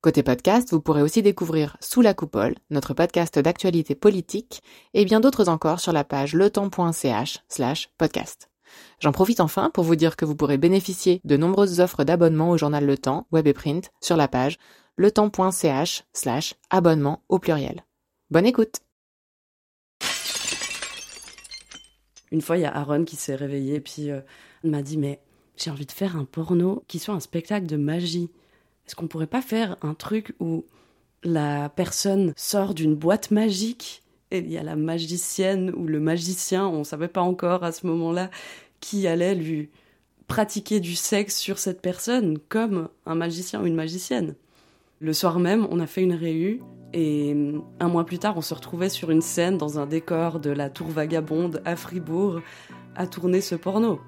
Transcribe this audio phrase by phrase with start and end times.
[0.00, 4.62] Côté podcast, vous pourrez aussi découvrir Sous la coupole, notre podcast d'actualité politique,
[4.94, 8.48] et bien d'autres encore sur la page letemps.ch slash podcast.
[9.00, 12.56] J'en profite enfin pour vous dire que vous pourrez bénéficier de nombreuses offres d'abonnement au
[12.56, 14.58] journal Le Temps, web et print, sur la page
[14.98, 17.84] letemps.ch slash abonnement au pluriel.
[18.30, 18.76] Bonne écoute
[22.30, 24.20] Une fois, il y a Aaron qui s'est réveillé et puis euh,
[24.62, 25.20] m'a dit Mais
[25.56, 28.30] j'ai envie de faire un porno qui soit un spectacle de magie.
[28.88, 30.64] Est-ce qu'on pourrait pas faire un truc où
[31.22, 36.66] la personne sort d'une boîte magique et il y a la magicienne ou le magicien,
[36.66, 38.30] on savait pas encore à ce moment-là,
[38.80, 39.68] qui allait lui
[40.26, 44.34] pratiquer du sexe sur cette personne comme un magicien ou une magicienne?
[45.00, 46.62] Le soir même, on a fait une réu
[46.94, 47.36] et
[47.80, 50.70] un mois plus tard, on se retrouvait sur une scène dans un décor de la
[50.70, 52.40] Tour Vagabonde à Fribourg
[52.96, 54.00] à tourner ce porno.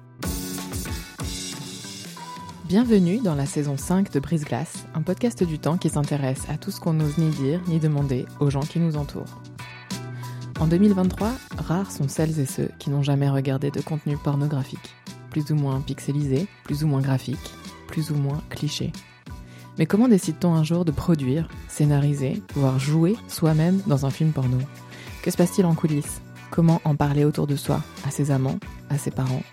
[2.71, 6.55] Bienvenue dans la saison 5 de Brise Glace, un podcast du temps qui s'intéresse à
[6.55, 9.41] tout ce qu'on n'ose ni dire ni demander aux gens qui nous entourent.
[10.57, 14.95] En 2023, rares sont celles et ceux qui n'ont jamais regardé de contenu pornographique,
[15.31, 17.51] plus ou moins pixelisé, plus ou moins graphique,
[17.87, 18.93] plus ou moins cliché.
[19.77, 24.59] Mais comment décide-t-on un jour de produire, scénariser, voire jouer soi-même dans un film porno?
[25.23, 26.21] Que se passe-t-il en coulisses?
[26.51, 29.43] Comment en parler autour de soi, à ses amants, à ses parents?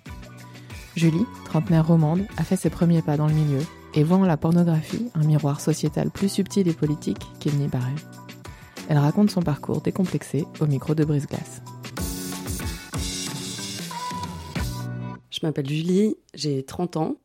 [0.99, 3.61] Julie, trentenaire romande, a fait ses premiers pas dans le milieu
[3.95, 7.95] et voit en la pornographie un miroir sociétal plus subtil et politique qu'il n'y paraît.
[8.89, 11.63] Elle raconte son parcours décomplexé au micro de Brise-Glace.
[15.31, 17.17] Je m'appelle Julie, j'ai 30 ans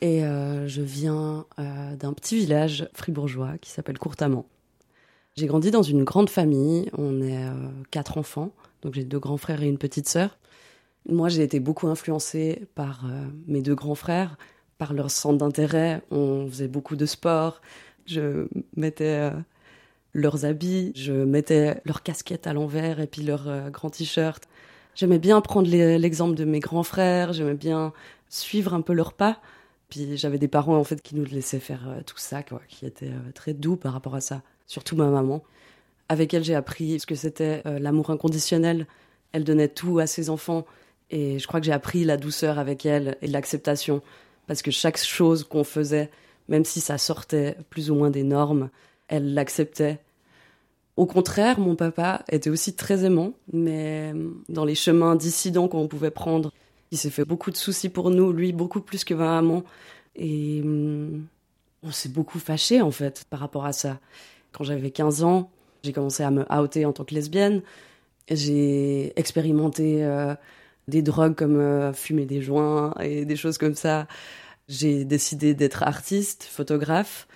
[0.00, 4.46] et euh, je viens euh, d'un petit village fribourgeois qui s'appelle Courtamment.
[5.36, 9.36] J'ai grandi dans une grande famille, on est euh, quatre enfants, donc j'ai deux grands
[9.36, 10.38] frères et une petite sœur.
[11.10, 14.38] Moi, j'ai été beaucoup influencée par euh, mes deux grands frères,
[14.78, 16.02] par leur centre d'intérêt.
[16.12, 17.60] On faisait beaucoup de sport.
[18.06, 19.30] Je mettais euh,
[20.14, 24.44] leurs habits, je mettais leurs casquettes à l'envers et puis leurs euh, grands t-shirts.
[24.94, 27.32] J'aimais bien prendre l'exemple de mes grands frères.
[27.32, 27.92] J'aimais bien
[28.28, 29.40] suivre un peu leurs pas.
[29.88, 33.10] Puis j'avais des parents en fait qui nous laissaient faire tout ça, quoi, qui étaient
[33.34, 34.42] très doux par rapport à ça.
[34.66, 35.42] Surtout ma maman,
[36.08, 38.86] avec elle j'ai appris ce que c'était l'amour inconditionnel.
[39.32, 40.64] Elle donnait tout à ses enfants
[41.10, 44.02] et je crois que j'ai appris la douceur avec elle et l'acceptation.
[44.46, 46.10] Parce que chaque chose qu'on faisait,
[46.48, 48.70] même si ça sortait plus ou moins des normes,
[49.08, 49.98] elle l'acceptait.
[50.96, 54.12] Au contraire, mon papa était aussi très aimant, mais
[54.48, 56.52] dans les chemins dissidents qu'on pouvait prendre,
[56.90, 59.64] il s'est fait beaucoup de soucis pour nous, lui beaucoup plus que ma maman.
[60.16, 61.26] Et hum,
[61.82, 63.98] on s'est beaucoup fâché en fait par rapport à ça.
[64.52, 65.50] Quand j'avais 15 ans,
[65.82, 67.62] j'ai commencé à me outer en tant que lesbienne.
[68.28, 70.34] J'ai expérimenté euh,
[70.90, 74.06] des drogues comme euh, fumer des joints et des choses comme ça.
[74.68, 77.26] J'ai décidé d'être artiste, photographe.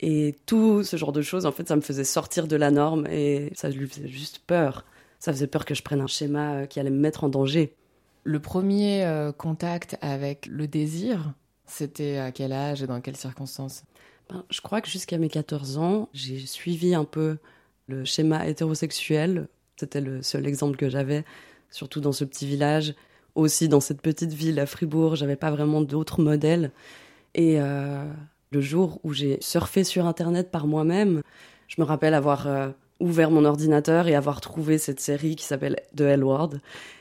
[0.00, 3.06] Et tout ce genre de choses, en fait, ça me faisait sortir de la norme
[3.08, 4.84] et ça lui faisait juste peur.
[5.18, 7.74] Ça faisait peur que je prenne un schéma euh, qui allait me mettre en danger.
[8.22, 11.32] Le premier euh, contact avec le désir,
[11.66, 13.82] c'était à quel âge et dans quelles circonstances?
[14.30, 17.38] Ben, Je crois que jusqu'à mes 14 ans, j'ai suivi un peu
[17.88, 19.48] le schéma hétérosexuel.
[19.76, 21.24] C'était le seul exemple que j'avais
[21.70, 22.94] surtout dans ce petit village.
[23.34, 26.72] Aussi dans cette petite ville à Fribourg, j'avais pas vraiment d'autres modèles.
[27.34, 28.04] Et euh,
[28.50, 31.22] le jour où j'ai surfé sur Internet par moi-même,
[31.68, 32.70] je me rappelle avoir euh,
[33.00, 36.54] ouvert mon ordinateur et avoir trouvé cette série qui s'appelle The L Word.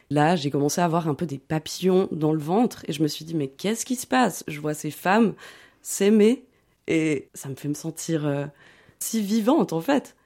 [0.10, 3.08] Là, j'ai commencé à avoir un peu des papillons dans le ventre et je me
[3.08, 4.44] suis dit, mais qu'est-ce qui se passe?
[4.48, 5.34] Je vois ces femmes
[5.82, 6.46] s'aimer
[6.88, 8.46] et ça me fait me sentir euh,
[9.00, 10.17] si vivante en fait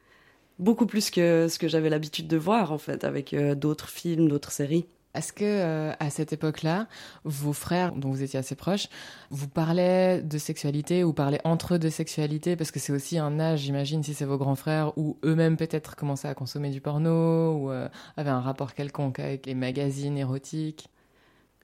[0.62, 4.30] beaucoup plus que ce que j'avais l'habitude de voir en fait avec euh, d'autres films,
[4.30, 4.86] d'autres séries.
[5.14, 6.88] Est-ce que euh, à cette époque-là,
[7.26, 8.88] vos frères, dont vous étiez assez proches,
[9.30, 12.56] vous parlaient de sexualité ou parlaient entre eux de sexualité?
[12.56, 15.98] Parce que c'est aussi un âge, j'imagine, si c'est vos grands frères ou eux-mêmes peut-être
[15.98, 20.88] commençaient à consommer du porno ou euh, avaient un rapport quelconque avec les magazines érotiques?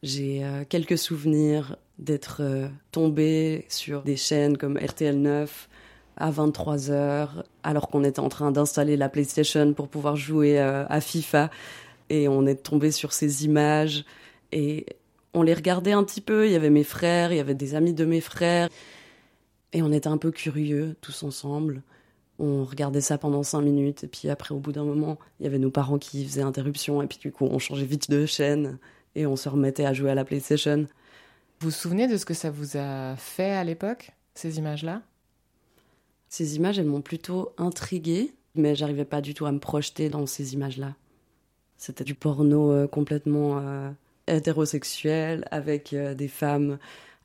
[0.04, 5.68] J'ai quelques souvenirs d'être tombée sur des chaînes comme RTL 9
[6.18, 10.86] à 23 heures, alors qu'on était en train d'installer la PlayStation pour pouvoir jouer euh,
[10.88, 11.50] à FIFA.
[12.10, 14.06] Et on est tombé sur ces images
[14.52, 14.86] et
[15.34, 16.48] on les regardait un petit peu.
[16.48, 18.70] Il y avait mes frères, il y avait des amis de mes frères.
[19.74, 21.84] Et on était un peu curieux tous ensemble.
[22.40, 25.48] On regardait ça pendant cinq minutes et puis après, au bout d'un moment, il y
[25.48, 28.78] avait nos parents qui faisaient interruption et puis du coup, on changeait vite de chaîne.
[29.16, 30.86] et on se remettait à jouer à la PlayStation.
[31.60, 35.02] Vous vous souvenez de ce que ça vous a fait à l'époque, ces images-là?
[36.30, 40.26] Ces images, elles m'ont plutôt intriguée, mais j'arrivais pas du tout à me projeter dans
[40.26, 40.96] ces images-là.
[41.78, 43.90] C'était du porno euh, complètement euh,
[44.28, 46.80] hétérosexuel, avec euh, des femmes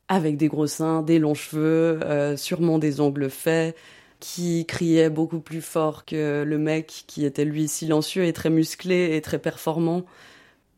[0.08, 2.00] avec des gros seins, des longs cheveux,
[2.36, 3.74] sûrement des ongles faits,
[4.20, 9.16] qui criaient beaucoup plus fort que le mec qui était lui silencieux et très musclé
[9.16, 10.04] et très performant.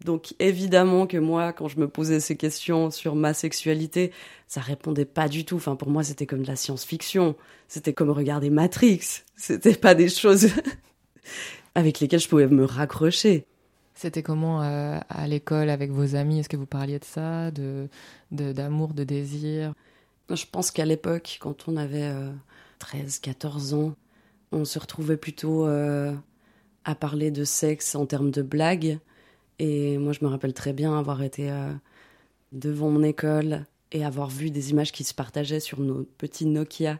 [0.05, 4.13] Donc évidemment que moi, quand je me posais ces questions sur ma sexualité,
[4.49, 5.57] ça répondait pas du tout.
[5.57, 7.37] Enfin, pour moi, c'était comme de la science-fiction.
[7.69, 9.23] C'était comme regarder Matrix.
[9.37, 10.49] C'était pas des choses
[11.75, 13.47] avec lesquelles je pouvais me raccrocher.
[13.95, 16.41] C'était comment euh, à l'école avec vos amis?
[16.41, 17.89] Est-ce que vous parliez de ça, de
[18.31, 19.73] d'amour, de, désir?
[20.29, 22.13] Je pense qu'à l'époque, quand on avait
[22.81, 23.95] 13, euh, 14 ans,
[24.51, 26.13] on se retrouvait plutôt euh,
[26.85, 28.99] à parler de sexe en termes de blagues
[29.59, 31.73] et moi, je me rappelle très bien avoir été euh,
[32.53, 36.99] devant mon école et avoir vu des images qui se partageaient sur nos petits Nokia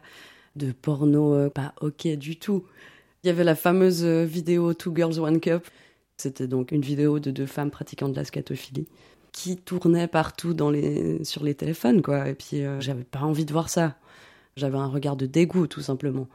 [0.55, 2.63] de porno euh, pas ok du tout.
[3.23, 5.67] Il y avait la fameuse euh, vidéo Two Girls One Cup.
[6.17, 8.87] C'était donc une vidéo de deux femmes pratiquant de la scatophilie
[9.33, 10.55] qui tournait partout
[11.23, 12.29] sur les téléphones, quoi.
[12.29, 13.97] Et puis, j'avais pas envie de voir ça.
[14.55, 16.29] J'avais un regard de dégoût, tout simplement.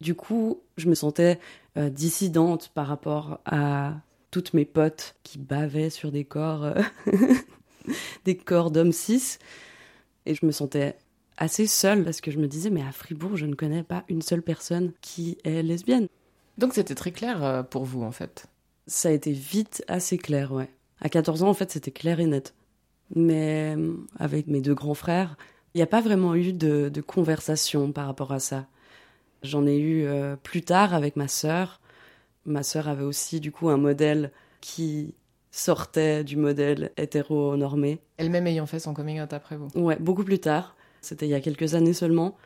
[0.00, 1.40] Du coup, je me sentais
[1.76, 3.94] dissidente par rapport à
[4.34, 6.82] toutes mes potes qui bavaient sur des corps, euh,
[8.24, 9.38] des corps d'hommes cis.
[10.26, 10.96] Et je me sentais
[11.36, 14.22] assez seule parce que je me disais, mais à Fribourg, je ne connais pas une
[14.22, 16.08] seule personne qui est lesbienne.
[16.58, 18.46] Donc c'était très clair euh, pour vous, en fait
[18.88, 20.68] Ça a été vite assez clair, ouais.
[21.00, 22.54] À 14 ans, en fait, c'était clair et net.
[23.14, 25.36] Mais euh, avec mes deux grands frères,
[25.74, 28.66] il n'y a pas vraiment eu de, conversation par rapport à ça.
[29.44, 30.08] J'en ai eu
[30.42, 31.80] plus tard avec ma sœur,
[32.46, 34.30] ma sœur avait aussi du coup un modèle
[34.60, 35.14] qui
[35.50, 38.00] sortait du modèle hétéro-normé.
[38.16, 40.74] Elle-même ayant fait son coming out après vous Ouais, beaucoup plus tard.
[41.00, 42.36] C'était il y a quelques années seulement.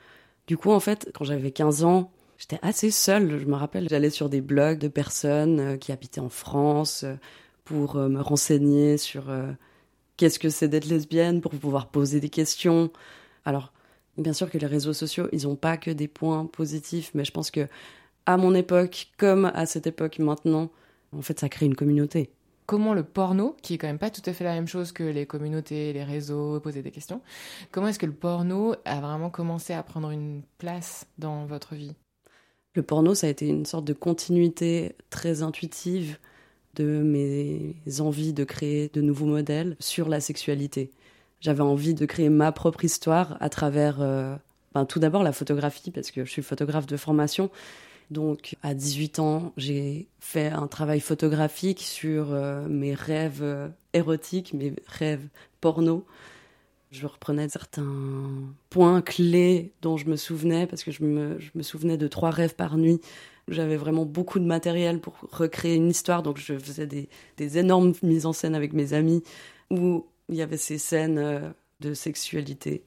[0.47, 3.39] Du coup, en fait, quand j'avais 15 ans, j'étais assez seule.
[3.39, 7.15] Je me rappelle, j'allais sur des blogs de personnes euh, qui habitaient en France euh,
[7.65, 9.31] pour euh, me renseigner sur
[10.17, 12.91] qu'est-ce que c'est d'être lesbienne, pour pouvoir poser des questions.
[13.45, 13.73] Alors,
[14.19, 17.31] bien sûr que les réseaux sociaux, ils n'ont pas que des points positifs, mais je
[17.31, 17.69] pense que
[18.29, 20.71] à mon époque comme à cette époque maintenant,
[21.17, 22.31] en fait, ça crée une communauté.
[22.67, 25.03] Comment le porno, qui est quand même pas tout à fait la même chose que
[25.03, 27.23] les communautés, les réseaux, poser des questions,
[27.73, 31.95] comment est-ce que le porno a vraiment commencé à prendre une place dans votre vie?
[32.75, 36.19] Le porno, ça a été une sorte de continuité très intuitive
[36.75, 40.91] de mes envies de créer de nouveaux modèles sur la sexualité.
[41.41, 44.37] J'avais envie de créer ma propre histoire à travers, euh,
[44.75, 47.51] ben, tout d'abord la photographie, parce que je suis photographe de formation,
[48.11, 54.55] donc à 18 ans, j'ai fait un travail photographique sur euh, mes rêves euh, érotiques,
[54.55, 55.29] mes rêves
[55.61, 56.07] porno.
[56.91, 57.85] Je reprenais certains
[58.71, 62.79] points clés dont je me souvenais, parce que je me, souvenais de trois rêves par
[62.79, 63.01] nuit.
[63.49, 67.93] J'avais vraiment beaucoup de matériel pour recréer une histoire, donc je faisais des, des énormes
[68.03, 69.23] mises en scène avec mes amis
[69.71, 71.51] où il y avait ces scènes euh,
[71.81, 72.85] de sexualité.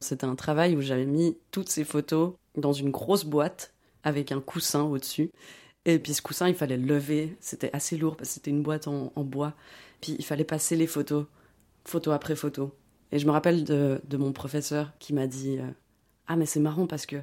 [0.00, 3.74] C'était un travail où j'avais mis toutes ces photos dans une grosse boîte
[4.04, 5.30] avec un coussin au-dessus.
[5.84, 7.36] Et puis ce coussin, il fallait le lever.
[7.40, 9.54] C'était assez lourd parce que c'était une boîte en, bois.
[10.00, 11.26] Puis il fallait passer les photos,
[11.84, 12.74] photo après photo.
[13.12, 15.66] Et je me rappelle de, mon professeur qui m'a dit euh,
[16.26, 17.16] Ah, mais c'est marrant parce que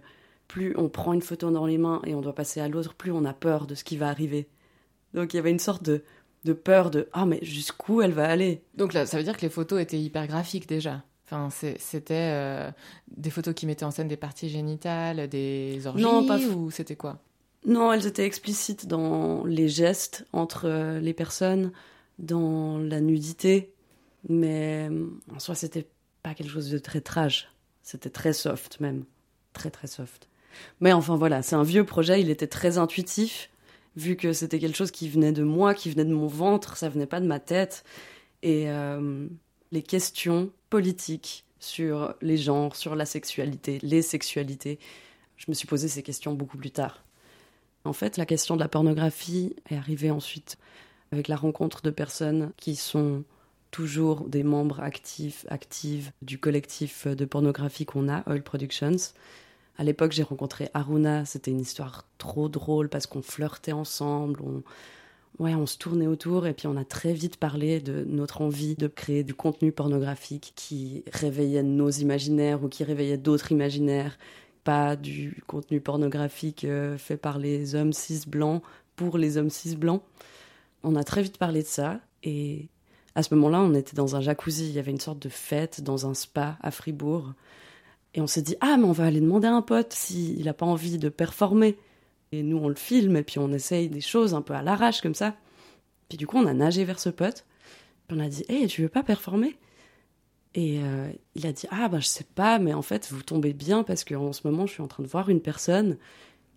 [0.48, 3.12] plus on prend une photo dans les mains et on doit passer à l'autre, plus
[3.12, 4.48] on a peur de ce qui va arriver.
[5.13, 6.03] Donc il y avait une sorte de,
[6.46, 8.63] de peur de Ah, mais jusqu'où elle va aller?
[8.75, 12.72] Donc là, ça veut dire que les photos étaient hyper graphiques déjà Enfin, c'était euh,
[13.17, 16.96] des photos qui mettaient en scène des parties génitales, des orgies non, pas ou c'était
[16.96, 17.19] quoi?
[17.65, 21.74] Non, elles étaient explicites dans les gestes entre euh, les personnes,
[22.17, 23.74] dans la nudité,
[24.29, 25.86] mais euh, en soi, c'était
[26.24, 27.51] pas quelque chose de très trash.
[27.84, 29.03] C'était très soft même,
[29.51, 30.29] très très soft.
[30.79, 33.50] Mais enfin voilà, c'est un vieux projet, il était très intuitif,
[33.98, 36.88] vu que c'était quelque chose qui venait de moi, qui venait de mon ventre, ça
[36.88, 37.84] venait pas de ma tête.
[38.43, 38.67] Et
[39.71, 44.79] les questions politiques sur les genres, sur la sexualité, les sexualités.
[45.38, 47.03] Je me suis posé ces questions beaucoup plus tard.
[47.83, 50.57] En fait, la question de la pornographie est arrivée ensuite
[51.12, 53.24] avec la rencontre de personnes qui sont
[53.71, 59.13] toujours des membres actifs, actives du collectif de pornographie qu'on a, Oil Productions.
[59.77, 64.63] À l'époque, j'ai rencontré Aruna, c'était une histoire trop drôle parce qu'on flirtait ensemble, on,
[65.39, 68.75] Ouais, on se tournait autour et puis on a très vite parlé de notre envie
[68.75, 74.17] de créer du contenu pornographique qui réveillait nos imaginaires ou qui réveillait d'autres imaginaires,
[74.63, 78.63] pas du contenu pornographique euh, fait par les hommes cis blancs
[78.96, 80.01] pour les hommes cis blancs.
[80.84, 82.70] On a très vite parlé de ça et
[83.17, 84.67] À ce moment-là, on était dans un jacuzzi.
[84.70, 87.34] Il y avait une sorte de fête dans un spa à Fribourg.
[88.13, 90.53] Et on s'est dit, ah, mais on va aller demander à un pote s'il n'a
[90.53, 91.79] pas envie de performer.
[92.31, 95.01] Et nous, on le filme et puis on essaye des choses un peu à l'arrache
[95.01, 95.36] comme ça.
[96.10, 97.46] Puis du coup, on a nagé vers ce pote.
[98.07, 99.57] Puis on a dit, hé, tu veux pas performer?
[100.55, 103.53] Et euh, il a dit, ah, ben je sais pas, mais en fait, vous tombez
[103.53, 105.98] bien parce qu'en ce moment, je suis en train de voir une personne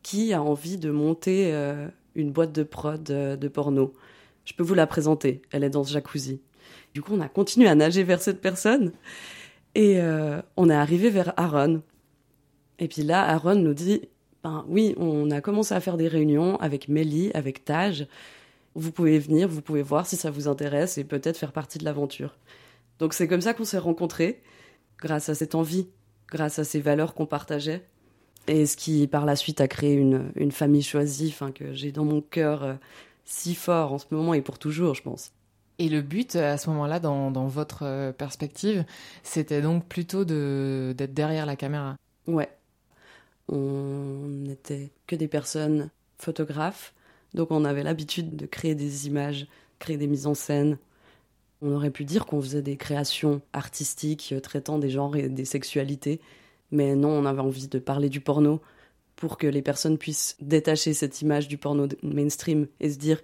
[0.02, 3.92] qui a envie de monter euh, une boîte de prod euh, de porno.
[4.44, 5.42] Je peux vous la présenter.
[5.50, 6.40] Elle est dans ce jacuzzi.
[6.94, 8.92] Du coup, on a continué à nager vers cette personne.
[9.76, 10.00] Et
[10.56, 11.82] on est arrivé vers Aaron.
[12.80, 14.00] Et puis là, Aaron nous dit
[14.42, 18.06] ben oui, on a commencé à faire des réunions avec Mélie, avec Taj.
[18.74, 21.84] Vous pouvez venir, vous pouvez voir si ça vous intéresse et peut-être faire partie de
[21.84, 22.36] l'aventure.
[22.98, 24.40] Donc c'est comme ça qu'on s'est rencontrés,
[24.98, 25.88] grâce à cette envie,
[26.28, 27.84] grâce à ces valeurs qu'on partageait.
[28.46, 31.92] Et ce qui par la suite a créé une, une famille choisie, enfin que j'ai
[31.92, 32.74] dans mon cœur euh,
[33.24, 35.32] si fort en ce moment et pour toujours, je pense.
[35.78, 38.84] Et le but à ce moment-là, dans, dans votre euh, perspective,
[39.22, 41.96] c'était donc plutôt d'être derrière la caméra.
[42.26, 42.50] Ouais,
[43.50, 46.94] on n'était que des personnes photographes,
[47.34, 49.46] donc on avait l'habitude de créer des images,
[49.78, 50.78] créer des mises en scène.
[51.62, 55.44] On aurait pu dire qu'on faisait des créations artistiques euh, traitant des genres et des
[55.44, 56.20] sexualités,
[56.70, 58.60] mais non, on avait envie de parler du porno
[59.16, 63.20] pour que les personnes puissent détacher cette image du porno mainstream et se dire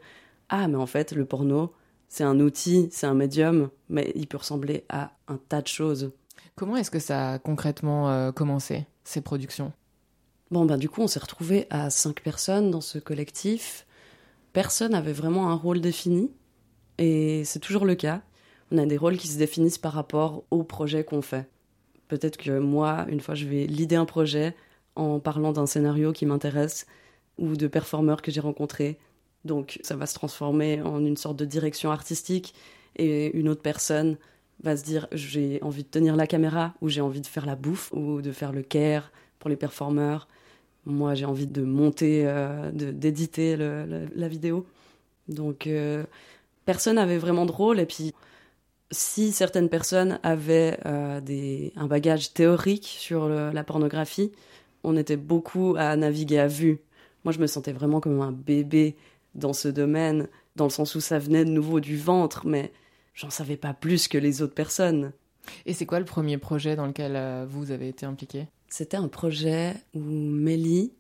[0.49, 1.73] Ah, mais en fait, le porno,
[2.09, 6.13] c'est un outil, c'est un médium, mais il peut ressembler à un tas de choses.
[6.55, 9.73] Comment est-ce que ça a concrètement euh, commencé, ces productions?
[10.53, 13.85] Bon, ben, du coup, on s'est retrouvé à cinq personnes dans ce collectif.
[14.53, 16.31] Personne n'avait vraiment un rôle défini.
[16.99, 18.23] Et c'est toujours le cas.
[18.71, 21.49] On a des rôles qui se définissent par rapport au projet qu'on fait.
[22.07, 24.55] Peut-être que moi, une fois, je vais l'idée un projet
[24.95, 26.87] en parlant d'un scénario qui m'intéresse
[27.39, 28.99] ou de performeurs que j'ai rencontrés.
[29.45, 32.55] Donc, ça va se transformer en une sorte de direction artistique.
[32.95, 34.17] Et une autre personne
[34.63, 37.57] va se dire j'ai envie de tenir la caméra ou j'ai envie de faire la
[37.57, 39.11] bouffe ou de faire le care
[39.47, 40.27] pour les performeurs.
[40.87, 44.67] Moi, j'ai envie de monter, euh, d'éditer la vidéo.
[45.29, 46.03] Donc, euh,
[46.65, 47.79] personne n'avait vraiment de rôle.
[47.79, 48.13] Et puis,
[48.91, 54.33] si certaines personnes avaient euh, des, un bagage théorique sur la pornographie,
[54.83, 56.81] on était beaucoup à naviguer à vue.
[57.23, 58.97] Moi, je me sentais vraiment comme un bébé
[59.37, 60.27] dans ce domaine,
[60.57, 62.73] dans le sens où ça venait de nouveau du ventre, mais
[63.15, 65.13] j'en savais pas plus que les autres personnes.
[65.67, 68.49] Et c'est quoi le premier projet dans lequel vous avez été impliqué?
[68.69, 70.93] C'était un projet où Mélie,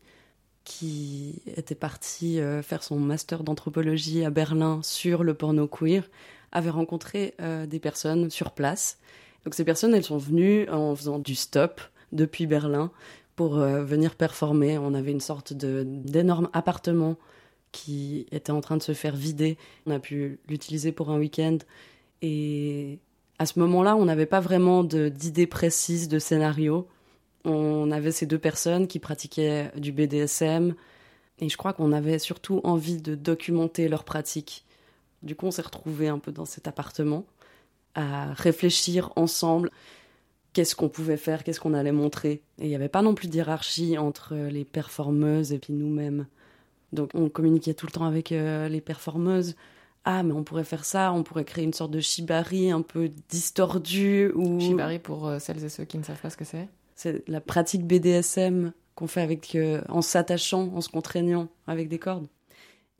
[0.64, 6.08] qui était partie euh, faire son master d'anthropologie à Berlin sur le porno queer,
[6.52, 8.98] avait rencontré euh, des personnes sur place.
[9.44, 11.80] Donc ces personnes, elles sont venues en faisant du stop
[12.12, 12.90] depuis Berlin
[13.36, 14.78] pour euh, venir performer.
[14.78, 17.16] On avait une sorte d'énorme appartement
[17.70, 19.58] qui était en train de se faire vider.
[19.86, 21.58] On a pu l'utiliser pour un week-end.
[22.22, 22.98] Et
[23.38, 26.88] à ce moment-là, on n'avait pas vraiment d'idées précises de scénario
[27.46, 30.74] on avait ces deux personnes qui pratiquaient du BDSM
[31.38, 34.64] et je crois qu'on avait surtout envie de documenter leurs pratiques.
[35.22, 37.24] Du coup, on s'est retrouvés un peu dans cet appartement
[37.94, 39.70] à réfléchir ensemble
[40.52, 42.42] qu'est-ce qu'on pouvait faire, qu'est-ce qu'on allait montrer.
[42.58, 46.26] Et il n'y avait pas non plus d'hierarchie entre les performeuses et puis nous-mêmes.
[46.92, 49.54] Donc on communiquait tout le temps avec euh, les performeuses.
[50.04, 53.10] Ah, mais on pourrait faire ça, on pourrait créer une sorte de shibari un peu
[53.28, 54.30] distordu.
[54.34, 54.60] Ou...
[54.60, 57.42] Shibari, pour euh, celles et ceux qui ne savent pas ce que c'est c'est la
[57.42, 62.26] pratique BDSM qu'on fait avec, euh, en s'attachant, en se contraignant avec des cordes.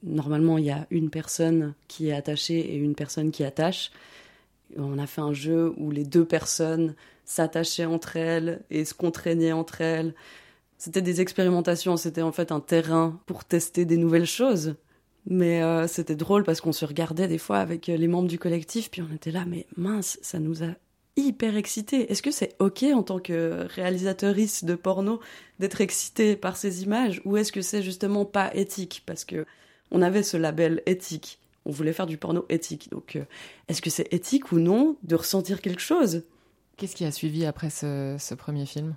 [0.03, 3.91] Normalement, il y a une personne qui est attachée et une personne qui attache.
[4.77, 9.53] On a fait un jeu où les deux personnes s'attachaient entre elles et se contraignaient
[9.53, 10.15] entre elles.
[10.77, 14.77] C'était des expérimentations, c'était en fait un terrain pour tester des nouvelles choses.
[15.29, 18.91] Mais euh, c'était drôle parce qu'on se regardait des fois avec les membres du collectif,
[18.91, 20.69] puis on était là, mais mince, ça nous a
[21.17, 22.11] hyper excitée.
[22.11, 25.21] Est-ce que c'est ok en tant que réalisatrice de porno
[25.59, 29.03] d'être excitée par ces images ou est-ce que c'est justement pas éthique?
[29.07, 29.47] Parce que
[29.91, 31.39] on avait ce label éthique.
[31.65, 32.91] On voulait faire du porno éthique.
[32.91, 33.25] Donc euh,
[33.69, 36.23] est-ce que c'est éthique ou non de ressentir quelque chose?
[36.77, 38.97] Qu'est-ce qui a suivi après ce, premier film?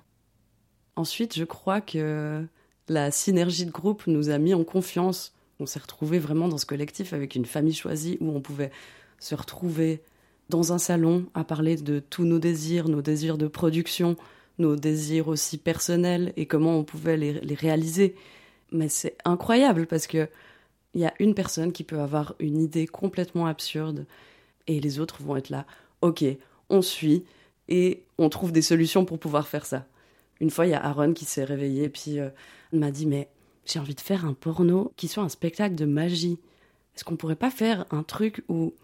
[0.96, 2.44] Ensuite, je crois que
[2.88, 5.32] la synergie de groupe nous a mis en confiance.
[5.60, 8.70] On s'est retrouvés vraiment dans ce collectif avec une famille choisie où on pouvait
[9.18, 10.02] se retrouver
[10.50, 14.16] dans un salon à parler de tous nos désirs, nos désirs de production,
[14.58, 18.14] nos désirs aussi personnels et comment on pouvait les, réaliser.
[18.72, 20.28] Mais c'est incroyable parce que
[20.92, 24.06] il y a une personne qui peut avoir une idée complètement absurde
[24.66, 25.64] et les autres vont être là.
[26.02, 26.24] Ok,
[26.68, 27.24] on suit
[27.68, 29.86] et on trouve des solutions pour pouvoir faire ça.
[30.40, 32.28] Une fois, il y a Aaron qui s'est réveillé et puis euh,
[32.72, 33.28] m'a dit mais
[33.64, 36.40] j'ai envie de faire un porno qui soit un spectacle de magie.
[36.96, 38.74] Est-ce qu'on pourrait pas faire un truc où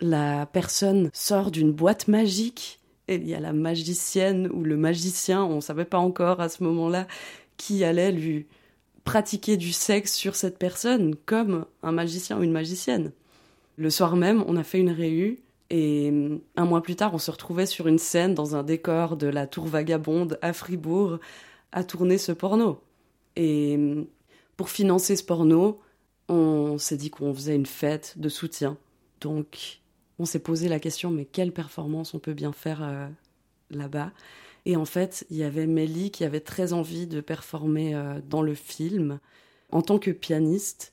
[0.00, 2.78] la personne sort d'une boîte magique
[3.08, 6.48] et il y a la magicienne ou le magicien, on ne savait pas encore à
[6.48, 7.06] ce moment-là,
[7.56, 8.46] qui allait lui
[9.04, 13.12] pratiquer du sexe sur cette personne comme un magicien ou une magicienne.
[13.76, 15.40] Le soir même, on a fait une réu
[15.70, 16.12] et
[16.56, 19.46] un mois plus tard, on se retrouvait sur une scène dans un décor de la
[19.46, 21.18] Tour Vagabonde à Fribourg
[21.72, 22.80] à tourner ce porno.
[23.36, 23.78] Et
[24.56, 25.80] pour financer ce porno,
[26.28, 28.76] on s'est dit qu'on faisait une fête de soutien.
[29.20, 29.80] Donc,
[30.18, 33.06] on s'est posé la question, mais quelle performance on peut bien faire euh,
[33.70, 34.12] là-bas?
[34.66, 38.42] Et en fait, il y avait Melly qui avait très envie de performer euh, dans
[38.42, 39.18] le film
[39.70, 40.92] en tant que pianiste.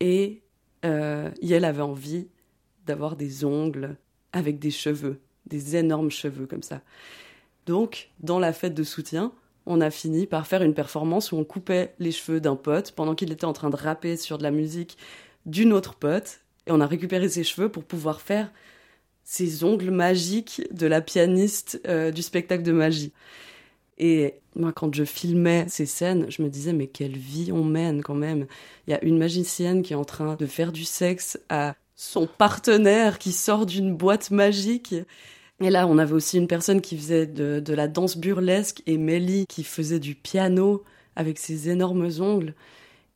[0.00, 0.42] Et
[0.84, 2.28] euh, elle avait envie
[2.86, 3.96] d'avoir des ongles
[4.32, 6.80] avec des cheveux, des énormes cheveux comme ça.
[7.66, 9.32] Donc, dans la fête de soutien,
[9.66, 13.14] on a fini par faire une performance où on coupait les cheveux d'un pote pendant
[13.14, 14.98] qu'il était en train de rapper sur de la musique
[15.46, 16.40] d'une autre pote.
[16.66, 18.50] Et on a récupéré ses cheveux pour pouvoir faire
[19.24, 23.12] ces ongles magiques de la pianiste euh, du spectacle de magie.
[23.98, 28.02] Et moi, quand je filmais ces scènes, je me disais, mais quelle vie on mène
[28.02, 28.46] quand même.
[28.86, 32.26] Il y a une magicienne qui est en train de faire du sexe à son
[32.26, 34.94] partenaire qui sort d'une boîte magique.
[35.60, 39.46] Et là, on avait aussi une personne qui faisait de, la danse burlesque et Melly
[39.46, 40.82] qui faisait du piano
[41.14, 42.54] avec ses énormes ongles.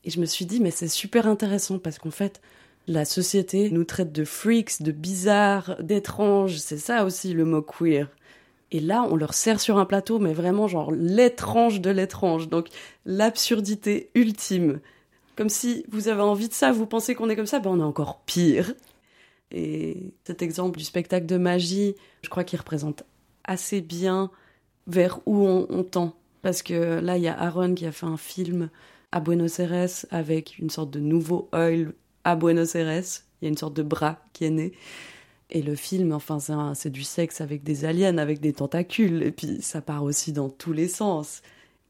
[0.04, 2.40] Et je me suis dit, mais c'est super intéressant parce qu'en fait,
[2.86, 6.58] la société nous traite de freaks, de bizarres, d'étranges.
[6.58, 8.08] C'est ça aussi le mot queer.
[8.72, 12.48] Et là, on leur sert sur un plateau, mais vraiment genre l'étrange de l'étrange.
[12.48, 12.68] Donc
[13.04, 14.80] l'absurdité ultime.
[15.36, 17.80] Comme si vous avez envie de ça, vous pensez qu'on est comme ça, ben on
[17.80, 18.74] est encore pire.
[19.50, 23.04] Et cet exemple du spectacle de magie, je crois qu'il représente
[23.44, 24.30] assez bien
[24.86, 26.14] vers où on, tend.
[26.42, 28.70] Parce que là, il y a Aaron qui a fait un film
[29.12, 31.92] à Buenos Aires avec une sorte de nouveau oil
[32.26, 33.04] à Buenos Aires.
[33.40, 34.72] Il y a une sorte de bras qui est né.
[35.48, 36.38] Et le film, enfin,
[36.74, 39.22] c'est du sexe avec des aliens, avec des tentacules.
[39.22, 41.40] Et puis, ça part aussi dans tous les sens.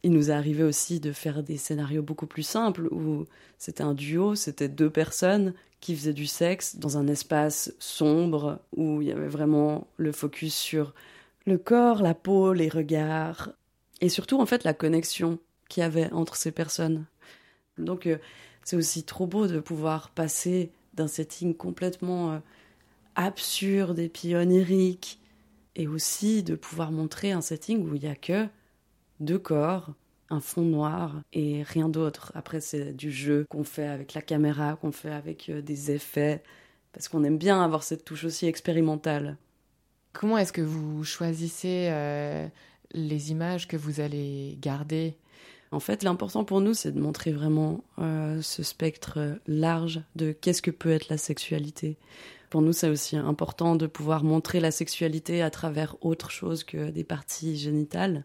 [0.02, 3.24] Il nous est arrivé aussi de faire des scénarios beaucoup plus simples où
[3.56, 9.00] c'était un duo, c'était deux personnes qui faisaient du sexe dans un espace sombre où
[9.00, 10.94] il y avait vraiment le focus sur
[11.46, 13.50] le corps, la peau, les regards
[14.00, 17.06] et surtout en fait la connexion qu'il y avait entre ces personnes.
[17.78, 18.18] Donc euh,
[18.66, 22.38] c'est aussi trop beau de pouvoir passer d'un setting complètement euh,
[23.14, 25.20] absurde et puis onirique
[25.76, 28.48] et aussi de pouvoir montrer un setting où il n'y a que
[29.20, 29.94] deux corps,
[30.30, 32.32] un fond noir et rien d'autre.
[32.34, 36.42] Après, c'est du jeu qu'on fait avec la caméra, qu'on fait avec euh, des effets,
[36.92, 39.36] parce qu'on aime bien avoir cette touche aussi expérimentale.
[40.12, 42.48] Comment est-ce que vous choisissez euh,
[42.90, 45.16] les images que vous allez garder?
[45.76, 50.62] En fait, l'important pour nous, c'est de montrer vraiment euh, ce spectre large de qu'est-ce
[50.62, 51.98] que peut être la sexualité.
[52.48, 56.88] Pour nous, c'est aussi important de pouvoir montrer la sexualité à travers autre chose que
[56.88, 58.24] des parties génitales.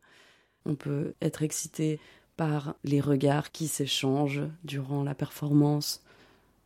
[0.65, 1.99] On peut être excité
[2.37, 6.03] par les regards qui s'échangent durant la performance,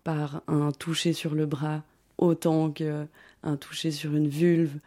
[0.04, 1.82] par un toucher sur le bras
[2.20, 3.08] autant qu'un
[3.60, 4.78] toucher sur une vulve.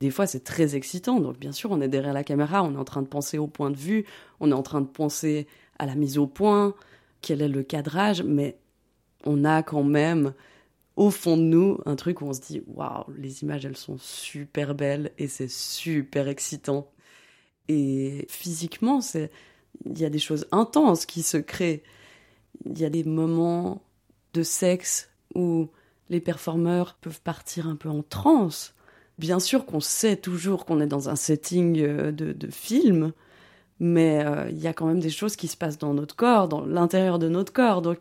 [0.00, 1.20] Des fois, c'est très excitant.
[1.20, 3.46] Donc, bien sûr, on est derrière la caméra, on est en train de penser au
[3.46, 4.06] point de vue,
[4.40, 5.46] on est en train de penser
[5.78, 6.74] à la mise au point,
[7.20, 8.56] quel est le cadrage, mais
[9.24, 10.32] on a quand même
[10.96, 13.96] au fond de nous un truc où on se dit waouh, les images elles sont
[13.98, 16.90] super belles et c'est super excitant.
[17.68, 19.30] Et physiquement, c'est
[19.86, 21.82] il y a des choses intenses qui se créent.
[22.66, 23.82] Il y a des moments
[24.34, 25.68] de sexe où
[26.10, 28.74] les performeurs peuvent partir un peu en transe.
[29.20, 33.12] Bien sûr qu'on sait toujours qu'on est dans un setting euh, de, de film,
[33.78, 36.48] mais euh, il y a quand même des choses qui se passent dans notre corps,
[36.48, 37.82] dans l'intérieur de notre corps.
[37.82, 37.98] Donc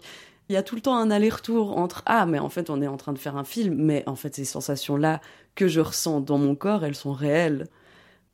[0.47, 2.87] il y a tout le temps un aller-retour entre ah mais en fait on est
[2.87, 5.19] en train de faire un film, mais en fait ces sensations là
[5.55, 7.67] que je ressens dans mon corps, elles sont réelles.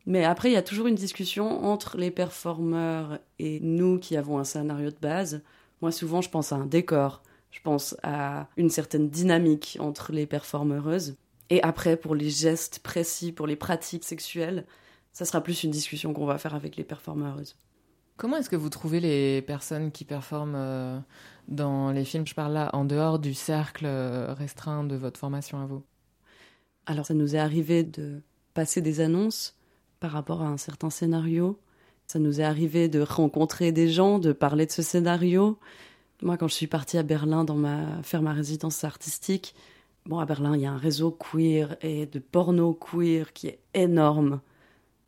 [0.05, 4.37] Mais après, il y a toujours une discussion entre les performeurs et nous qui avons
[4.37, 5.41] un scénario de base.
[5.81, 7.23] Moi, souvent, je pense à un décor.
[7.49, 11.15] Je pense à une certaine dynamique entre les performeuses.
[11.49, 14.65] Et après, pour les gestes précis, pour les pratiques sexuelles,
[15.13, 17.55] ça sera plus une discussion qu'on va faire avec les performeuses.
[18.17, 20.99] Comment est-ce que vous trouvez les personnes qui performent euh,
[21.47, 22.25] dans les films?
[22.25, 25.83] Je parle là en dehors du cercle euh, restreint de votre formation à vous.
[26.85, 28.21] Alors, ça nous est arrivé de
[28.53, 29.57] passer des annonces
[29.99, 31.59] par rapport à un certain scénario.
[32.07, 35.59] Ça nous est arrivé de rencontrer des gens, de parler de ce scénario.
[36.21, 39.55] Moi, quand je suis partie à Berlin dans ma, faire ma résidence artistique,
[40.05, 43.59] bon, à Berlin, il y a un réseau queer et de porno queer qui est
[43.73, 44.41] énorme.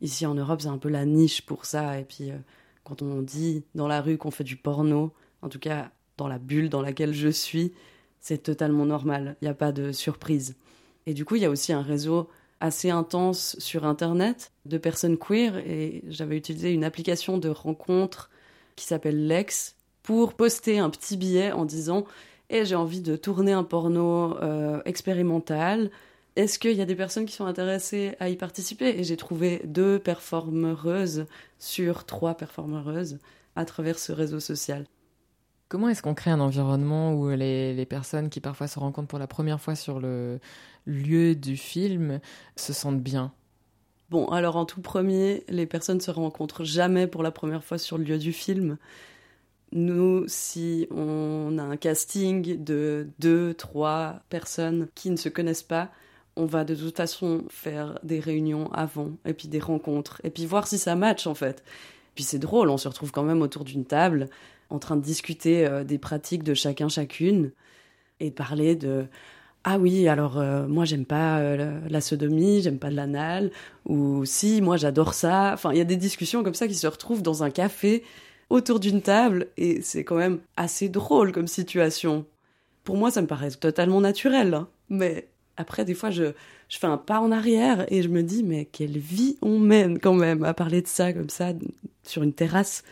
[0.00, 1.98] Ici en Europe, c'est un peu la niche pour ça.
[1.98, 2.36] Et puis, euh,
[2.84, 6.38] quand on dit dans la rue qu'on fait du porno, en tout cas dans la
[6.38, 7.72] bulle dans laquelle je suis,
[8.20, 9.36] c'est totalement normal.
[9.40, 10.56] Il n'y a pas de surprise.
[11.06, 12.28] Et du coup, il y a aussi un réseau
[12.60, 18.30] assez intense sur Internet de personnes queer et j'avais utilisé une application de rencontre
[18.74, 22.04] qui s'appelle Lex pour poster un petit billet en disant
[22.50, 25.90] et j'ai envie de tourner un porno euh, expérimental.
[26.36, 28.98] Est-ce qu'il y a des personnes qui sont intéressées à y participer?
[28.98, 31.26] Et j'ai trouvé deux performeuses
[31.58, 33.18] sur trois performeuses
[33.56, 34.86] à travers ce réseau social.
[35.68, 39.18] Comment est-ce qu'on crée un environnement où les, les, personnes qui parfois se rencontrent pour
[39.18, 40.38] la première fois sur le
[40.86, 42.20] lieu du film
[42.56, 43.32] se sentent bien?
[44.08, 47.98] Bon, alors en tout premier, les personnes se rencontrent jamais pour la première fois sur
[47.98, 48.78] le lieu du film.
[49.72, 55.90] Nous, si on a un casting de deux, trois personnes qui ne se connaissent pas,
[56.36, 60.46] on va de toute façon faire des réunions avant, et puis des rencontres, et puis
[60.46, 61.62] voir si ça match en fait.
[62.14, 64.28] Puis c'est drôle, on se retrouve quand même autour d'une table,
[64.70, 67.52] en train de discuter euh, des pratiques de chacun chacune,
[68.20, 69.06] et parler de
[69.64, 73.50] ah oui, alors euh, moi j'aime pas euh, la sodomie, j'aime pas de l'anal,
[73.86, 75.50] ou si, moi j'adore ça.
[75.52, 78.04] Enfin, il y a des discussions comme ça qui se retrouvent dans un café
[78.50, 82.24] autour d'une table, et c'est quand même assez drôle comme situation.
[82.84, 84.68] Pour moi, ça me paraît totalement naturel, hein.
[84.88, 86.32] mais après, des fois, je,
[86.68, 89.98] je fais un pas en arrière et je me dis, mais quelle vie on mène
[89.98, 91.52] quand même à parler de ça comme ça
[92.04, 92.84] sur une terrasse.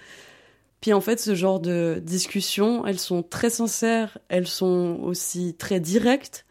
[0.80, 5.80] Puis en fait, ce genre de discussions, elles sont très sincères, elles sont aussi très
[5.80, 6.46] directes,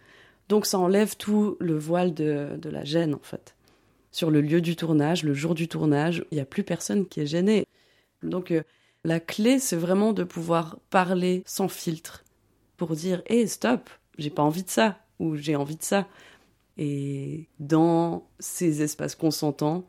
[0.49, 3.55] donc ça enlève tout le voile de, la gêne en fait.
[4.11, 7.21] Sur le lieu du tournage, le jour du tournage, il n'y a plus personne qui
[7.21, 7.65] est gêné.
[8.23, 8.63] Donc euh,
[9.05, 12.23] la clé, c'est vraiment de pouvoir parler sans filtre
[12.75, 16.07] pour dire hé, stop, j'ai pas envie de ça ou j'ai envie de ça.
[16.77, 19.87] Et dans ces espaces consentants,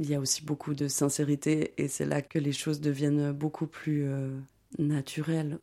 [0.00, 3.66] il y a aussi beaucoup de sincérité et c'est là que les choses deviennent beaucoup
[3.66, 4.36] plus euh,
[4.78, 5.58] naturelles.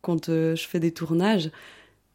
[0.00, 1.50] Quand euh, je fais des tournages,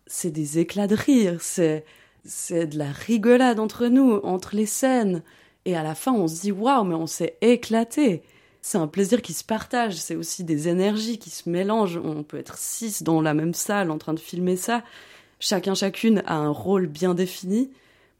[0.08, 1.86] c'est des éclats de rire, c'est
[2.28, 5.22] c'est de la rigolade entre nous, entre les scènes.
[5.66, 8.24] Et à la fin, on se dit waouh, mais on s'est éclaté.
[8.68, 12.02] C'est un plaisir qui se partage, c'est aussi des énergies qui se mélangent.
[12.04, 14.84] On peut être six dans la même salle en train de filmer ça.
[15.40, 17.70] Chacun, chacune a un rôle bien défini,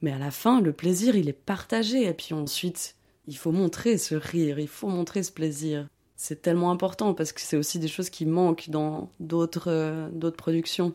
[0.04, 2.06] mais à la fin, le plaisir, il est partagé.
[2.06, 5.88] Et puis ensuite, il faut montrer ce rire, il faut montrer ce plaisir.
[6.16, 10.94] C'est tellement important parce que c'est aussi des choses qui manquent dans d'autres euh, productions.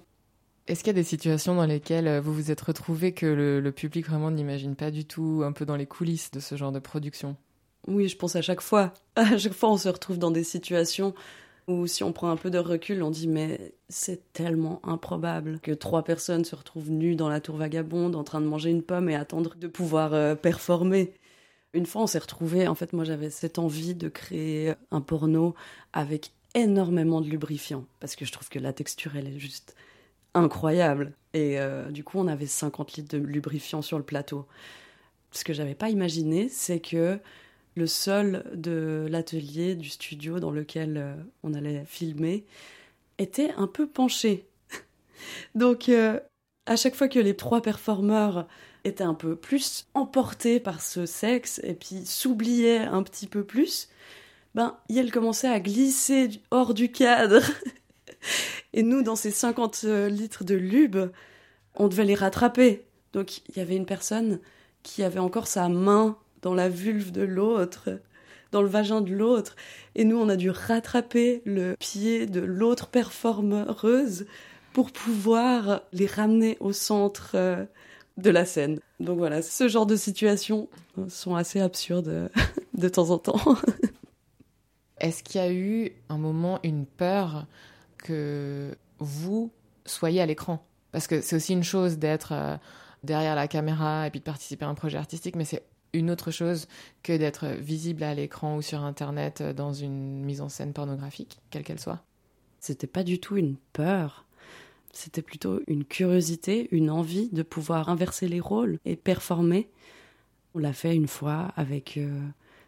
[0.68, 3.72] Est-ce qu'il y a des situations dans lesquelles euh, vous vous êtes retrouvé que le,
[3.72, 6.78] public vraiment n'imagine pas du tout, un peu dans les coulisses de ce genre de
[6.78, 7.36] production?
[7.86, 8.92] Oui, je pense à chaque fois.
[9.16, 11.14] À chaque fois, on se retrouve dans des situations
[11.68, 15.72] où, si on prend un peu de recul, on dit mais c'est tellement improbable que
[15.72, 19.08] trois personnes se retrouvent nues dans la tour vagabonde, en train de manger une pomme
[19.10, 21.12] et attendre de pouvoir euh, performer.
[21.74, 22.66] Une fois, on s'est retrouvé.
[22.66, 25.54] En fait, moi, j'avais cette envie de créer un porno
[25.92, 29.76] avec énormément de lubrifiant parce que je trouve que la texture, elle est juste
[30.34, 31.12] incroyable.
[31.34, 34.46] Et euh, du coup, on avait 50 litres de lubrifiant sur le plateau.
[35.32, 37.20] Ce que j'avais pas imaginé, c'est que
[37.80, 42.44] le sol de l'atelier, du studio dans lequel euh, on allait filmer,
[43.18, 44.46] était un peu penché.
[45.54, 46.20] Donc, euh,
[46.66, 48.46] à chaque fois que les trois performeurs
[48.84, 53.88] étaient un peu plus emportés par ce sexe et puis s'oubliaient un petit peu plus,
[54.54, 57.40] ben, elle commençait à glisser hors du cadre
[58.74, 60.98] Et nous, dans ces 50 euh, litres de lube,
[61.76, 62.84] on devait les rattraper.
[63.14, 64.38] Donc il y avait une personne
[64.82, 67.90] qui avait encore sa main dans la vulve de l'autre,
[68.52, 69.56] dans le vagin de l'autre.
[69.94, 74.26] Et nous, on a dû rattraper le pied de l'autre performeuse
[74.72, 77.64] pour pouvoir les ramener au centre euh,
[78.16, 78.80] de la scène.
[79.00, 80.68] Donc voilà, ce genre de situations
[81.08, 82.30] sont assez absurdes
[82.74, 83.40] de temps en temps.
[84.98, 87.46] Est-ce qu'il y a eu un moment, une peur
[87.98, 89.50] que vous
[89.86, 90.64] soyez à l'écran?
[90.92, 92.56] Parce que c'est aussi une chose d'être euh,
[93.02, 96.30] derrière la caméra et puis de participer à un projet artistique, mais c'est une autre
[96.30, 96.66] chose
[97.02, 101.38] que d'être visible à l'écran ou sur Internet euh, dans une mise en scène pornographique,
[101.50, 102.02] quelle qu'elle soit.
[102.60, 104.26] C'était pas du tout une peur.
[104.92, 109.68] C'était plutôt une curiosité, une envie de pouvoir inverser les rôles et performer.
[110.54, 112.20] On l'a fait une fois avec euh,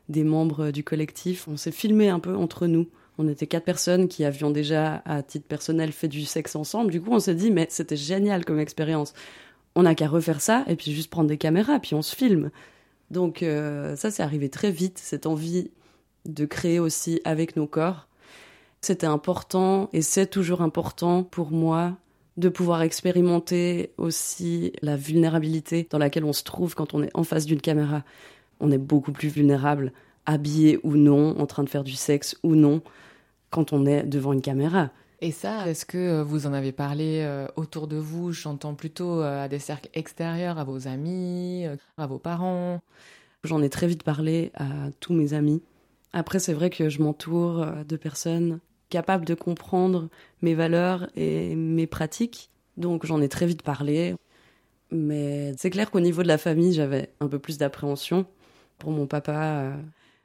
[0.08, 1.48] des membres du collectif.
[1.48, 2.88] On s'est filmé un peu entre nous.
[3.18, 6.90] On était quatre personnes qui avions déjà, à titre personnel, fait du sexe ensemble.
[6.90, 9.12] Du coup, on s'est dit, mais c'était génial comme expérience.
[9.74, 12.50] On n'a qu'à refaire ça et puis juste prendre des caméras, puis on se filme.
[13.12, 15.70] Donc euh, ça, c'est arrivé très vite, cette envie
[16.24, 18.08] de créer aussi avec nos corps.
[18.80, 21.96] C'était important et c'est toujours important pour moi
[22.38, 27.22] de pouvoir expérimenter aussi la vulnérabilité dans laquelle on se trouve quand on est en
[27.22, 28.02] face d'une caméra.
[28.60, 29.92] On est beaucoup plus vulnérable
[30.24, 32.80] habillé ou non, en train de faire du sexe ou non,
[33.50, 34.90] quand on est devant une caméra.
[35.24, 39.60] Et ça, est-ce que vous en avez parlé autour de vous J'entends plutôt à des
[39.60, 41.64] cercles extérieurs, à vos amis,
[41.96, 42.80] à vos parents?
[43.44, 45.62] J'en ai très vite parlé à tous mes amis.
[46.12, 48.58] Après, c'est vrai que je m'entoure de personnes
[48.90, 50.08] capables de comprendre
[50.42, 52.50] mes valeurs et mes pratiques.
[52.76, 54.16] Donc j'en ai très vite parlé.
[54.90, 58.26] Mais c'est clair qu'au niveau de la famille, j'avais un peu plus d'appréhension.
[58.80, 59.70] Pour mon papa,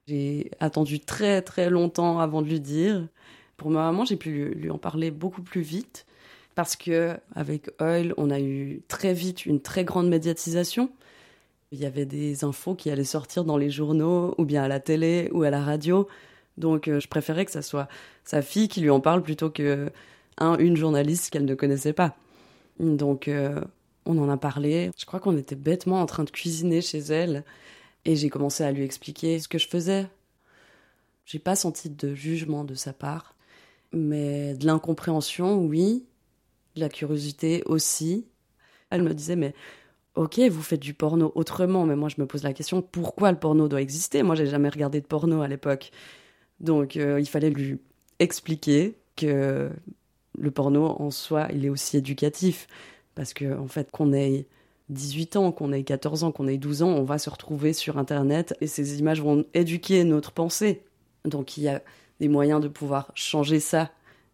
[0.08, 3.08] j'ai attendu très très longtemps avant de lui dire.
[3.58, 6.06] Pour ma maman, j'ai pu lui, en parler beaucoup plus vite
[6.56, 10.90] parce que avec Oil, on a eu très vite une très grande médiatisation.
[11.72, 14.80] Il y avait des infos qui allaient sortir dans les journaux ou bien à la
[14.80, 16.08] télé ou à la radio.
[16.58, 17.88] Donc euh, je préférais que ça soit
[18.24, 19.92] sa fille qui lui en parle plutôt que
[20.38, 22.16] un une journaliste qu'elle ne connaissait pas.
[22.80, 23.62] Donc euh,
[24.06, 24.92] on en a parlé.
[24.98, 27.44] Je crois qu'on était bêtement en train de cuisiner chez elle
[28.06, 30.08] et j'ai commencé à lui expliquer ce que je faisais.
[31.26, 33.36] J'ai pas senti de jugement de sa part,
[33.92, 36.06] mais de l'incompréhension, oui,
[36.76, 38.26] de la curiosité aussi.
[38.90, 39.54] Elle me disait, mais
[40.16, 43.40] ok, vous faites du porno autrement, mais moi je me pose la question, pourquoi le
[43.40, 44.24] porno doit exister?
[44.24, 45.92] Moi j'ai jamais regardé de porno à l'époque.
[46.60, 47.80] Donc euh, il fallait lui
[48.20, 49.70] expliquer que
[50.38, 52.68] le porno en soi, il est aussi éducatif.
[53.16, 54.46] Parce que, en fait, qu'on ait
[54.90, 57.98] 18 ans, qu'on ait 14 ans, qu'on ait 12 ans, on va se retrouver sur
[57.98, 60.84] Internet et ces images vont éduquer notre pensée.
[61.26, 61.82] Donc il y a
[62.20, 63.92] des moyens de pouvoir changer ça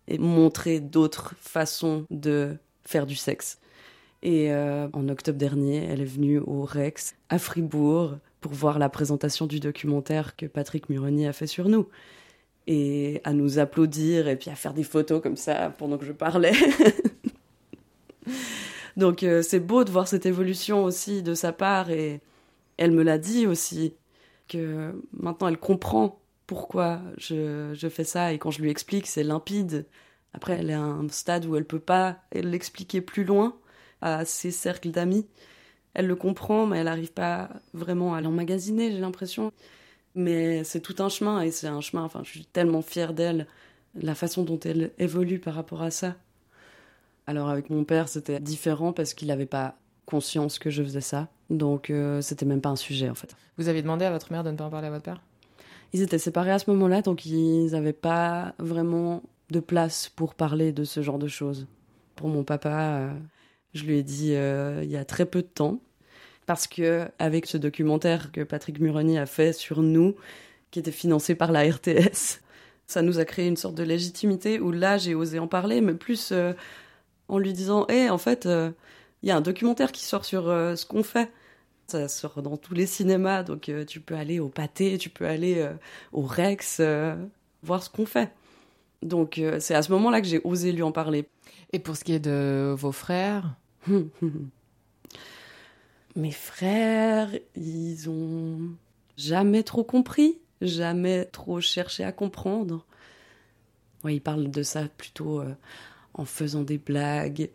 [0.07, 3.59] et montrer d'autres façons de faire du sexe.
[4.21, 8.89] Et euh, en octobre dernier, elle est venue au Rex à Fribourg pour voir la
[8.89, 11.87] présentation du documentaire que Patrick Muroni a fait sur nous.
[12.65, 16.13] Et à nous applaudir et puis à faire des photos comme ça pendant que je
[16.13, 16.53] parlais.
[18.97, 22.21] Donc euh, c'est beau de voir cette évolution aussi de sa part et
[22.77, 23.93] elle me l'a dit aussi
[24.47, 29.23] que maintenant elle comprend pourquoi je, je fais ça et quand je lui explique c'est
[29.23, 29.85] limpide.
[30.33, 33.55] Après elle est à un stade où elle peut pas l'expliquer plus loin
[34.01, 35.27] à ses cercles d'amis.
[35.93, 39.51] Elle le comprend mais elle n'arrive pas vraiment à l'emmagasiner j'ai l'impression.
[40.15, 43.47] Mais c'est tout un chemin et c'est un chemin, enfin je suis tellement fière d'elle,
[43.95, 46.15] la façon dont elle évolue par rapport à ça.
[47.25, 51.29] Alors avec mon père, c'était différent parce qu'il n'avait pas conscience que je faisais ça.
[51.49, 53.35] Donc euh, c'était même pas un sujet en fait.
[53.57, 55.21] Vous avez demandé à votre mère de ne pas en parler à votre père?
[55.93, 60.71] Ils étaient séparés à ce moment-là, donc ils n'avaient pas vraiment de place pour parler
[60.71, 61.67] de ce genre de choses.
[62.15, 63.13] Pour mon papa, euh,
[63.73, 65.79] je lui ai dit euh, il y a très peu de temps,
[66.45, 70.15] parce que avec ce documentaire que Patrick Muroni a fait sur nous,
[70.71, 72.41] qui était financé par la RTS,
[72.87, 75.93] ça nous a créé une sorte de légitimité où là j'ai osé en parler, mais
[75.93, 76.33] plus
[77.27, 78.71] en lui disant Hé, en fait, il euh,
[79.23, 81.31] y a un documentaire qui sort sur euh, ce qu'on fait.
[81.87, 85.25] Ça sort dans tous les cinémas, donc euh, tu peux aller au pâté, tu peux
[85.25, 85.69] aller
[86.11, 86.81] au Rex,
[87.61, 88.31] voir ce qu'on fait.
[89.01, 91.27] Donc c'est à ce moment-là que j'ai osé lui en parler.
[91.73, 93.55] Et pour ce qui est de vos frères
[96.15, 98.59] Mes frères, ils ont
[99.17, 102.85] jamais trop compris, jamais trop cherché à comprendre.
[104.03, 105.43] Ouais, ils parlent de ça plutôt
[106.13, 107.49] en faisant des blagues.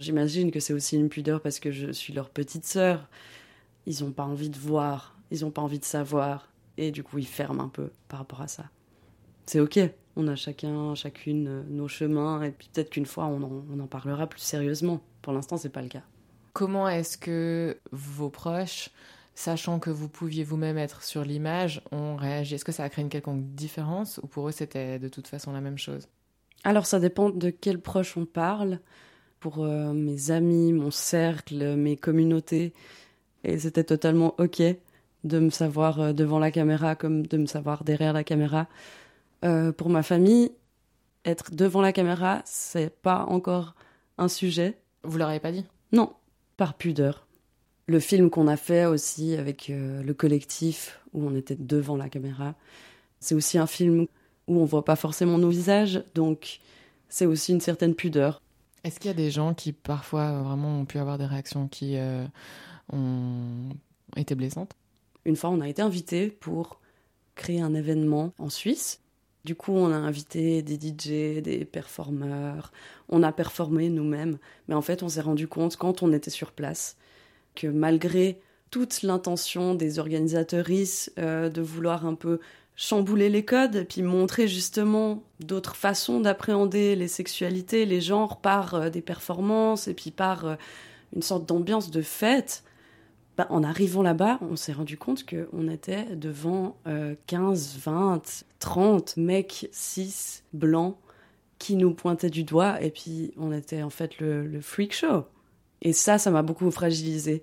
[0.00, 3.08] J'imagine que c'est aussi une pudeur parce que je suis leur petite sœur.
[3.86, 6.48] Ils n'ont pas envie de voir, ils n'ont pas envie de savoir.
[6.78, 8.64] Et du coup, ils ferment un peu par rapport à ça.
[9.46, 9.78] C'est ok,
[10.16, 13.86] on a chacun, chacune euh, nos chemins, et peut-être qu'une fois, on en, on en,
[13.86, 15.00] parlera plus sérieusement.
[15.20, 16.02] Pour l'instant, c'est pas le cas.
[16.52, 18.90] Comment est-ce que vos proches,
[19.34, 22.54] sachant que vous pouviez vous-même être sur l'image, ont réagi?
[22.54, 25.52] Est-ce que ça a créé une quelconque différence, ou pour eux, c'était de toute façon
[25.52, 26.08] la même chose?
[26.64, 28.80] Alors ça dépend de quel proche on parle.
[29.40, 32.72] Pour euh, mes amis, mon cercle, mes communautés.
[33.44, 34.62] Et c'était totalement OK
[35.24, 38.68] de me savoir euh, devant la caméra comme de me savoir derrière la caméra.
[39.44, 40.52] Euh, pour ma famille,
[41.24, 43.74] être devant la caméra, c'est pas encore
[44.18, 44.78] un sujet.
[45.04, 45.64] Vous leur avez pas dit?
[45.92, 46.12] Non,
[46.56, 47.26] par pudeur.
[47.86, 52.54] Le film qu'on a fait aussi avec le collectif où on était devant la caméra,
[53.18, 54.06] c'est aussi un film
[54.48, 56.60] où on voit pas forcément nos visages, donc
[57.08, 58.40] c'est aussi une certaine pudeur.
[58.84, 61.96] Est-ce qu'il y a des gens qui parfois vraiment ont pu avoir des réactions qui
[61.96, 62.24] euh,
[62.92, 63.70] ont
[64.16, 64.74] été blessantes
[65.24, 66.80] Une fois, on a été invité pour
[67.34, 69.00] créer un événement en Suisse.
[69.44, 72.70] Du coup, on a invité des DJ, des performeurs,
[73.08, 76.52] on a performé nous-mêmes, mais en fait, on s'est rendu compte quand on était sur
[76.52, 76.96] place
[77.54, 82.40] que malgré toute l'intention des organisateuristes euh, de vouloir un peu
[82.74, 88.90] chambouler les codes, puis montrer justement d'autres façons d'appréhender les sexualités, les genres par euh,
[88.90, 90.54] des performances et puis par euh,
[91.14, 92.64] une sorte d'ambiance de fête.
[93.36, 96.76] Bah, en arrivant là-bas, on s'est rendu compte qu'on était devant
[97.26, 100.96] 15, 20, 30 mecs cis blancs
[101.58, 105.24] qui nous pointait du doigt et puis on était en fait le, le freak show.
[105.80, 107.42] Et ça, ça m'a beaucoup fragilisé.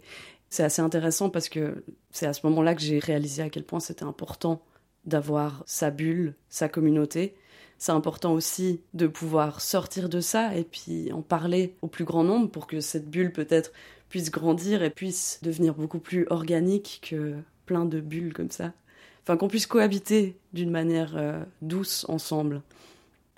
[0.49, 3.79] C'est assez intéressant parce que c'est à ce moment-là que j'ai réalisé à quel point
[3.79, 4.61] c'était important
[5.05, 7.35] d'avoir sa bulle, sa communauté.
[7.77, 12.23] C'est important aussi de pouvoir sortir de ça et puis en parler au plus grand
[12.23, 13.71] nombre pour que cette bulle peut-être
[14.09, 18.73] puisse grandir et puisse devenir beaucoup plus organique que plein de bulles comme ça.
[19.23, 22.61] Enfin, qu'on puisse cohabiter d'une manière euh, douce ensemble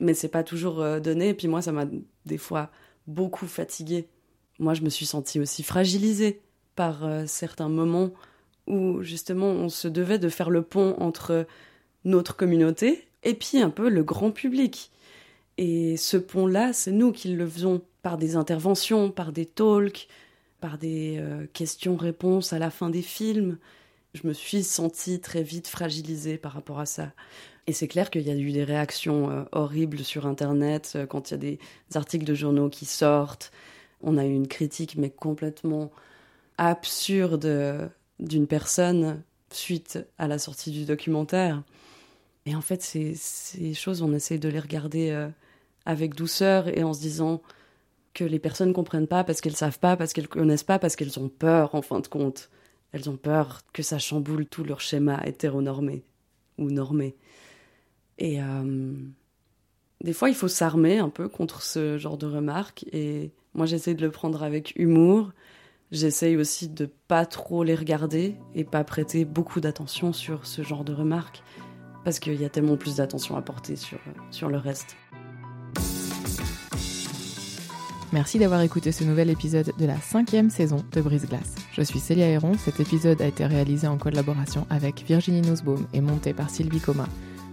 [0.01, 1.29] mais c'est pas toujours euh, donné.
[1.29, 1.85] Et puis moi, ça m'a
[2.25, 2.69] des fois
[3.07, 4.07] beaucoup fatiguée.
[4.59, 6.41] Moi, je me suis sentie aussi fragilisée
[6.75, 8.09] par euh, certains moments
[8.67, 11.47] où justement on se devait de faire le pont entre
[12.03, 14.91] notre communauté et puis un peu le grand public.
[15.57, 20.07] Et ce pont-là, c'est nous qui le faisons par des interventions, par des talks,
[20.61, 23.57] par des euh, questions-réponses à la fin des films.
[24.13, 27.11] Je me suis sentie très vite fragilisée par rapport à ça.
[27.67, 31.29] Et c'est clair qu'il y a eu des réactions euh, horribles sur Internet euh, quand
[31.29, 31.59] il y a des
[31.95, 33.51] articles de journaux qui sortent.
[34.01, 35.91] On a eu une critique, mais complètement
[36.57, 41.63] absurde d'une personne suite à la sortie du documentaire.
[42.45, 45.29] Et en fait, ces, ces choses, on essaye de les regarder
[45.85, 47.41] avec douceur et en se disant
[48.13, 50.95] que les personnes ne comprennent pas parce qu'elles savent pas, parce qu'elles connaissent pas, parce
[50.95, 52.49] qu'elles ont peur en fin de compte.
[52.91, 56.03] Elles ont peur que ça chamboule tout leur schéma hétéronormé
[56.57, 57.15] ou normé.
[58.17, 58.93] Et euh,
[60.03, 62.85] des fois, il faut s'armer un peu contre ce genre de remarques.
[62.91, 65.31] Et moi, j'essaie de le prendre avec humour.
[65.91, 70.83] J'essaye aussi de pas trop les regarder et pas prêter beaucoup d'attention sur ce genre
[70.83, 71.43] de remarques.
[72.03, 73.99] Parce qu'il y a tellement plus d'attention à porter sur,
[74.31, 74.95] sur le reste.
[78.13, 81.55] Merci d'avoir écouté ce nouvel épisode de la cinquième saison de Brise Glace.
[81.71, 82.55] Je suis Célia Héron.
[82.57, 87.07] Cet épisode a été réalisé en collaboration avec Virginie Nussbaum et monté par Sylvie Comin.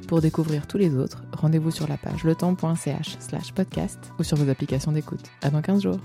[0.08, 4.50] Pour découvrir tous les autres, rendez-vous sur la page letemps.ch slash podcast ou sur vos
[4.50, 5.26] applications d'écoute.
[5.42, 6.00] À dans 15 jours.